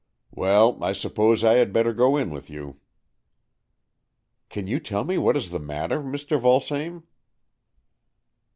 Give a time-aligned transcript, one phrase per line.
[0.31, 2.79] "Well, I suppose I had better go in with you.""
[4.49, 6.39] Can you tell me what is the matter, Mr.
[6.41, 7.03] Vulsame?"